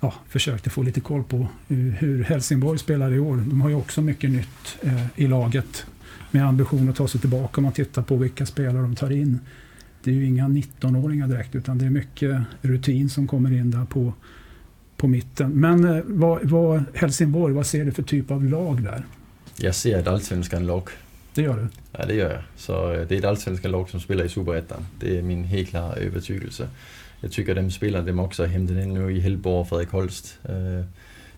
[0.00, 3.36] ja, försökte få lite koll på hur, Helsingborg spelar i år.
[3.36, 5.86] De har ju också mycket nytt eh, i laget
[6.30, 9.40] med ambition att ta sig tillbaka om man tittar på vilka spelare de tar in.
[10.04, 13.84] Det är ju inga 19-åringar direkt utan det är mycket rutin som kommer in där
[13.84, 14.12] på,
[14.96, 15.50] på mitten.
[15.50, 19.04] Men eh, vad, vad Helsingborg, vad ser du för typ av lag där?
[19.56, 20.88] Jag ser ett allsvenskan lag.
[21.38, 21.68] Det gör du?
[21.92, 22.42] Ja, det gör jag.
[22.56, 24.86] Så øh, det är ett allsvenskan lag som spelar i Superettan.
[25.00, 26.68] Det är min helt klara övertygelse.
[27.20, 30.84] jag tycker de spelare de också hämtat in nu i Hellborg och Fredrik Holst, øh,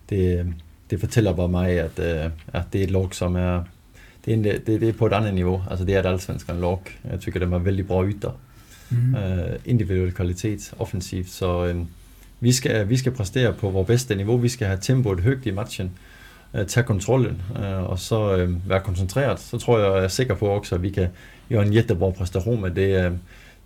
[0.09, 0.53] det,
[0.89, 3.63] det fortæller bare mig, at, øh, at det er et lag, som er,
[4.25, 5.63] det er, en, det, det er på et andet niveau.
[5.69, 6.79] Altså det er et allsvenskan lag.
[7.11, 8.39] Jeg tycker de har väldigt bra ytter.
[8.89, 9.15] Mm.
[9.15, 11.29] Øh, individuel kvalitet, offensivt.
[11.29, 11.75] Så
[12.39, 14.37] vi, skal, vi skal præstere på vores bedste niveau.
[14.37, 15.91] Vi skal have tempoet højt i matchen.
[16.67, 19.39] Tage kontrollen, øh, og så øh, være koncentreret.
[19.39, 21.07] Så tror jeg, jeg er sikker på også, at vi kan
[21.49, 22.61] gøre en jättebra præstation.
[22.61, 23.19] Men det,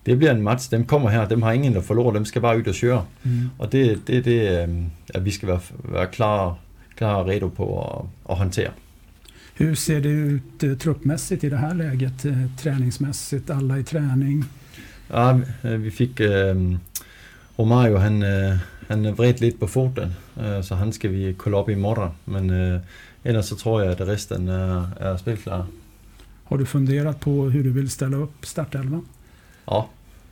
[0.06, 0.72] det bliver en match.
[0.72, 2.16] Dem kommer her, dem har ingen at forlore.
[2.16, 3.06] Dem skal bare ud og køre.
[3.24, 3.50] Mm.
[3.58, 4.76] Og det er det, det, øh,
[5.14, 6.58] at vi skal være, være klar,
[6.96, 8.72] klar og redo på at, at håndtere.
[9.58, 12.26] Hur ser det ut eh, truppmässigt i det här läget?
[12.26, 14.44] Eh, träningsmässigt, alla i träning?
[15.08, 16.56] Ja, vi fik øh,
[17.60, 21.70] Romario, han, øh, han vredt lidt på foten, øh, så han skal vi kolde op
[21.70, 22.10] i morgen.
[22.26, 22.80] Men øh,
[23.24, 25.66] ellers så tror jeg, at resten er, er spilklar.
[26.50, 29.02] Har du funderat på hur du vill ställa upp startelvan?
[29.72, 29.82] Ja,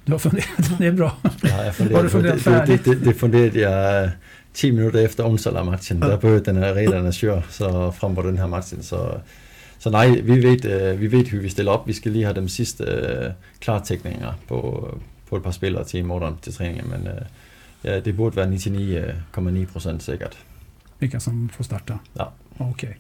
[0.08, 1.12] Du har funderat, det är bra.
[1.42, 2.12] det har jeg funderet Har du på.
[2.12, 3.16] funderet det, det, det,
[3.56, 4.12] jeg øh,
[4.54, 6.02] 10 minutter efter Onsala-matchen.
[6.02, 8.84] Der behøvede den her reglerne køre så frem på den her matchen.
[8.84, 9.12] Så,
[9.80, 11.88] så nej, vi ved, øh, vi ved, hur vi stiller op.
[11.88, 14.90] Vi skal lige have de sidste øh, klartækninger på,
[15.30, 16.90] på et par spillere til i morgen til træningen.
[16.90, 17.22] Men øh,
[17.84, 20.38] ja, det burde være 99,9 procent sikkert.
[21.00, 22.00] Vilka som får starta?
[22.14, 22.32] Ja.
[22.58, 22.98] Okej.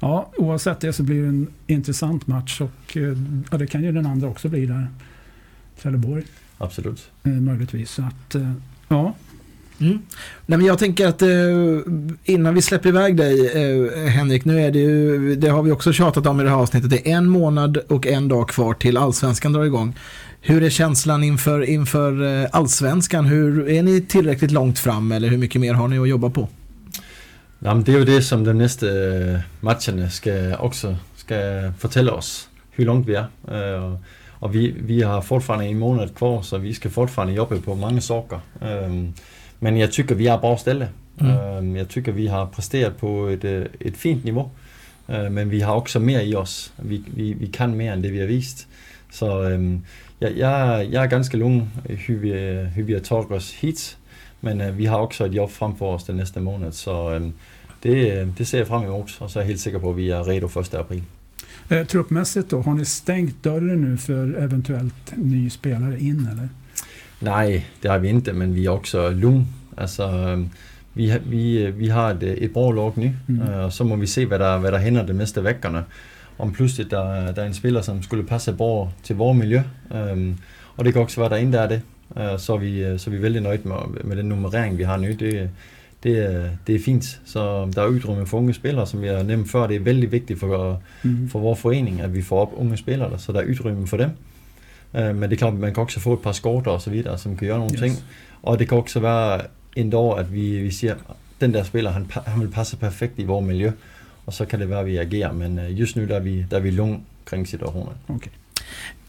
[0.00, 3.16] Ja, oavsett det så blir det en intressant match och eh,
[3.50, 4.88] ja, det kan ju den andra också bli där.
[5.82, 6.24] Trelleborg
[6.58, 7.10] Absolut.
[7.24, 7.90] eh, möjligtvis.
[7.90, 8.52] Så att, eh,
[8.88, 9.14] ja,
[9.80, 9.98] Mm.
[10.46, 11.28] Nej, men jag tänker att eh,
[12.24, 15.92] innan vi släpper iväg dig eh, Henrik, nu är det ju, det har vi också
[15.92, 18.96] tjatat om i det här avsnittet, det är en månad och en dag kvar till
[18.96, 19.96] allsvenskan drar igång.
[20.48, 23.26] Hur är känslan inför, inför eh, allsvenskan?
[23.26, 26.48] Hur, är ni tillräckligt långt fram eller hur mycket mer har ni att jobba på?
[27.64, 32.48] Jamen, det er jo det, som de næste øh, matcherne skal også skal fortælle os,
[32.76, 33.14] hvor langt vi.
[33.14, 33.98] Øh, og-
[34.40, 38.00] og vi, vi har fortfarande en måned kvar, så vi skal fortfarande jobbe på mange
[38.00, 38.38] saker.
[38.62, 38.94] Øh,
[39.60, 40.88] men jeg tykker, vi er bra stille.
[41.20, 41.26] Mm.
[41.30, 44.24] Øh, jeg tykker, vi har præsteret på et, øh, et fint.
[45.08, 46.72] Øh, men vi har også mere i os.
[46.78, 48.66] Vi, vi, vi kan mere end det, vi har.
[49.12, 49.72] Så øh,
[50.20, 51.36] jeg, jeg, jeg er ganske
[52.08, 52.28] hvor vi,
[52.74, 53.98] hvor vi har taget os hit.
[54.40, 57.20] Men øh, vi har også et job frem for os den næste måned, så øh,
[57.82, 59.96] det, øh, det ser jeg frem imod, og så er jeg helt sikker på, at
[59.96, 60.74] vi er redo 1.
[60.74, 61.02] april.
[61.70, 66.48] eh, truppmässigt då, har ni stängt dörren nu för eventuellt ny spelare in eller?
[67.20, 69.48] Nej, det har vi ikke, men vi er også lung.
[69.76, 70.44] Altså, øh,
[70.94, 73.40] vi, har- vi, vi har et, øh, et bra lag nu, Mm.
[73.40, 75.84] og så må vi se, hvad der, hvad der hænder de næste vekkerne.
[76.38, 79.60] Om pludselig der, er- der er en spiller, som skulle passe bra til vores miljø,
[79.94, 80.32] øh,
[80.76, 81.80] og det kan også være, der er en, der er det.
[82.18, 84.82] Øh, så, er vi, øh, så er vi vældig nøjt med, med den nummerering, vi
[84.82, 85.06] har nu.
[85.08, 85.50] Det,
[86.02, 87.20] det, er, det er fint.
[87.24, 89.66] Så der er ytrumme for unge spillere, som jeg har nævnt før.
[89.66, 91.28] Det er vældig vigtigt for, Mm.
[91.28, 93.96] for vores forening, at vi får op unge spillere, der, så der er ytrymme for
[93.96, 94.10] dem.
[94.96, 96.90] Øh, men det er klart, at man kan også få et par skorter og så
[96.90, 97.80] videre, som kan gøre nogle Yes.
[97.80, 97.92] ting.
[98.42, 99.40] Og det kan også være
[99.76, 100.94] en år, at vi, vi siger,
[101.40, 103.70] den der spiller, han, han vil passe perfekt i vores miljø.
[104.26, 105.32] Og så kan det være, at vi agerer.
[105.32, 107.94] Men øh, just nu der er vi, der er vi lung kring situationen.
[108.08, 108.32] Okej.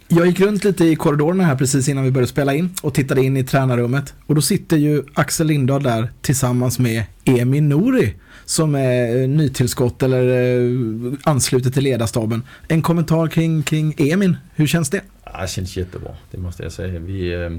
[0.09, 3.23] Jag gick runt lite i korridorerna här precis innan vi började spela in och tittade
[3.23, 4.13] in i tränarrummet.
[4.25, 8.13] Och då sitter ju Axel Lindahl där tillsammans med Emin Nouri
[8.45, 12.43] som är eh, nytillskott eller eh, anslutet till ledarstaben.
[12.67, 15.01] En kommentar kring, kring Emin, hur känns det?
[15.41, 16.99] Det känns jättebra, det måste jag säga.
[16.99, 17.51] Vi, øh,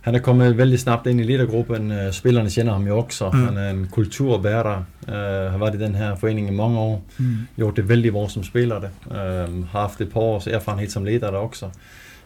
[0.00, 1.90] han er kommet väldigt snabbt ind i ledergruppen.
[1.92, 3.30] Øh, Spillerne kender ham jo også.
[3.30, 3.44] Mm.
[3.44, 4.84] Han er en kulturbærer.
[5.08, 5.14] Øh,
[5.52, 7.04] har været i den her forening i mange år.
[7.18, 7.36] Mm.
[7.56, 8.88] gjort det vældig bra som spelare.
[9.06, 11.66] Um, har haft et par års erfarenhed som ledare också.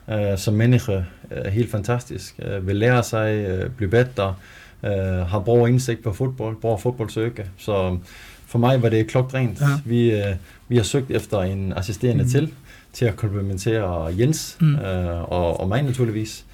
[0.09, 2.35] Uh, som människa, uh, helt fantastisk.
[2.39, 4.35] Uh, vill lära sig, uh, bli bättre,
[4.83, 7.45] uh, har bra indsigt på fodbold, bra fodboldsøge.
[7.59, 7.99] Så
[8.47, 9.61] for mig var det klokkrent.
[9.61, 9.67] Ja.
[9.85, 10.37] Vi, uh,
[10.69, 12.31] vi har søgt efter en assisterende Mm.
[12.31, 12.51] til,
[12.93, 14.75] til at komplementere Jens Mm.
[14.75, 16.45] uh, og, og mig naturligvis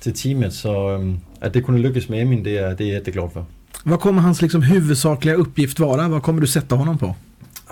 [0.00, 0.52] til teamet.
[0.52, 3.46] Så um, at det kunne lykkes med Emin, det er, det er jeg jätteglad for.
[3.84, 6.08] Vad kommer hans liksom huvudsakliga uppgift vara?
[6.08, 7.14] Vad kommer du sätta honom på?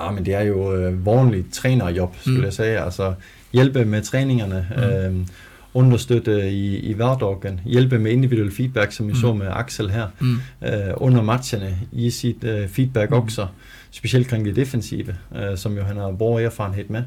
[0.00, 2.44] Ja, men det er jo øh, vanlig trænerjob, skulle Mm.
[2.44, 2.78] jeg sige.
[2.84, 3.14] Altså
[3.52, 4.82] hjælpe med træningerne, Mm.
[4.82, 5.26] øh,
[5.74, 9.18] understøtte i, i hverdagen, hjælpe med individuel feedback, som vi Mm.
[9.20, 10.36] så med Axel her, Mm.
[10.66, 13.16] øh, under matcherne, i sit øh, feedback Mm.
[13.16, 13.46] også,
[13.90, 17.02] specielt kring det defensive, øh, som jo han har bred erfarenhed med.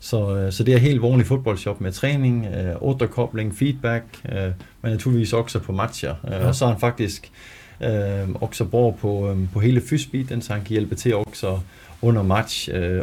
[0.00, 4.92] Så, øh, så det er helt vanlig fodboldjob med træning, øh, underkobling, feedback, øh, men
[4.92, 6.14] naturligvis også på matcher.
[6.24, 6.48] Øh, Ja.
[6.48, 7.30] Og så er han faktisk
[7.84, 11.58] øh, også bra på, øh, på hele fysbiten, så han kan hjælpe til også
[12.02, 13.02] under match, øh, øh,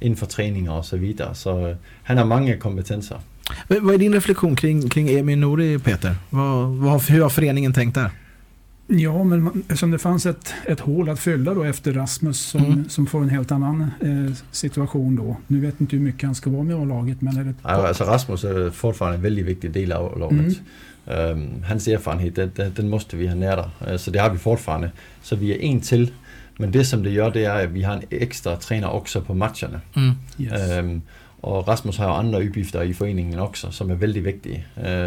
[0.00, 1.34] inden for træninger og så videre.
[1.34, 3.16] Så øh, han har mange kompetenser.
[3.68, 6.14] Vad är din reflektion kring, kring Emin Nouri, Peter?
[6.30, 8.10] Vad, vad, har- hur har föreningen tänkt där?
[8.86, 12.64] Ja, men man, eftersom det fanns ett, ett hål att fylla då efter Rasmus som,
[12.64, 12.88] Mm.
[12.88, 15.36] som får en helt annan eh, situation då.
[15.46, 17.88] Nu vet inte hur mycket han ska vara med A-laget, men är det ett Ja,
[17.88, 20.60] altså Rasmus er fortfarande en vældig vigtig del af laget.
[21.06, 21.30] Mm.
[21.30, 23.70] Um, hans erfarenhet, den, den, den måste vi ha nära.
[23.90, 24.90] Uh, så det har vi fortfarande.
[25.22, 26.10] Så vi är en till.
[26.58, 29.34] Men det som det gör det är att vi har en extra tränare också på
[29.34, 29.80] matcherna.
[29.96, 30.14] Mm.
[30.38, 30.78] Yes.
[30.78, 31.02] Um,
[31.44, 34.60] och Rasmus har ju andra uppgifter i föreningen också som är väldigt viktiga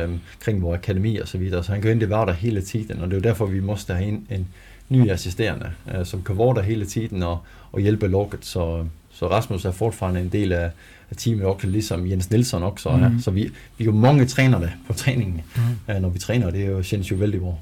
[0.04, 1.64] um, kring vår akademi och så vidare.
[1.64, 4.02] Så han kan inte vara där hela tiden och det är därför vi måste ha
[4.02, 4.46] in en
[4.88, 8.44] ny assisterande uh, som kan vara där hela tiden och, och hjälpa laget.
[8.44, 10.70] Så, så Rasmus är fortfarande en del av,
[11.12, 12.90] av teamet också, liksom Jens Nilsson också.
[12.90, 13.14] Mm.
[13.14, 13.20] Ja.
[13.22, 15.70] Så vi, vi har många tränare på träningen Mm.
[15.96, 16.52] uh, när vi tränar.
[16.52, 17.58] Det ju- känns ju väldigt bra.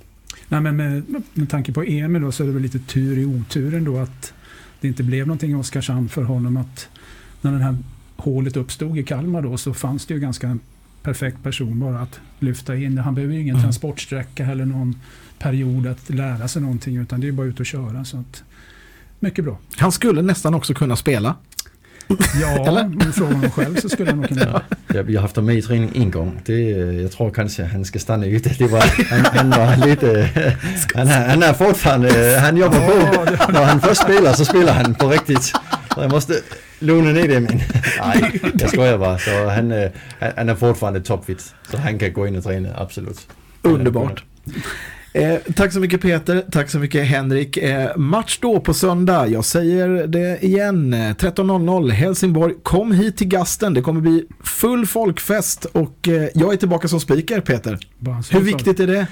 [0.47, 3.25] Nej, men med, med tanke på Emil då, så är det väl lite tur i
[3.25, 4.33] oturen då att
[4.81, 6.57] det inte blev någonting i Oskarshamn för honom.
[6.57, 6.87] att
[7.41, 7.77] När det här
[8.17, 10.57] hålet uppstod i Kalmar då så fanns det ju ganska
[11.03, 12.97] perfekt person bara att lyfta in.
[12.97, 13.63] Han behöver ju ingen Mm.
[13.63, 14.95] transportsträcka eller någon
[15.39, 18.05] period att lära sig någonting utan det är bara ut och köra.
[18.05, 18.43] Så att,
[19.19, 19.57] mycket bra.
[19.77, 21.35] Han skulle nästan också kunna spela.
[22.41, 22.83] Ja, Eller?
[22.85, 24.61] om du frågar honom själv så skulle han nog kunna
[24.93, 26.41] Ja, vi har haft honom med i träning en gång.
[26.45, 26.59] Det,
[27.01, 28.49] jag tror kanske han ska stanna ute.
[28.57, 30.29] Det var, han, han var lite...
[30.95, 32.39] Han, är- han är fortfarande...
[32.43, 33.51] Han jobbar på.
[33.51, 35.53] När han först spelar så spelar han på riktigt.
[35.95, 36.41] Så jag måste
[36.79, 37.61] lugna ner det men...
[37.99, 39.17] Nej, jag skojar bara.
[39.17, 41.53] Så han, eh, han han är fortfarande topfit.
[41.71, 43.27] Så han kan gå in och träna, absolut.
[43.61, 44.23] Underbart.
[45.13, 47.57] Eh, tack så mycket Peter, tack så mycket Henrik.
[47.57, 52.53] Eh, match då på söndag, jag säger det igen, eh, 13.00 Helsingborg.
[52.63, 56.99] Kom hit till Gasten, det kommer bli full folkfest och eh, jag är tillbaka som
[56.99, 57.79] speaker Peter.
[58.31, 59.07] Hur viktigt är det?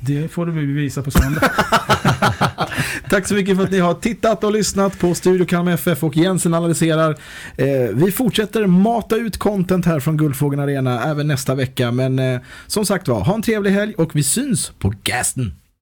[0.00, 1.50] Det får du bevisa på söndag.
[3.10, 6.16] Tack så mycket för att ni har tittat och lyssnat på Studio Kalmar FF och
[6.16, 7.16] Jensen analyserar.
[7.56, 12.40] Eh, vi fortsätter mata ut content här från Guldfågeln Arena även nästa vecka men eh,
[12.66, 15.63] som sagt var, ha en trevlig helg och vi syns på Gasten.